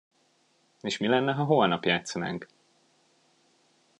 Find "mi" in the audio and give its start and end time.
0.97-1.07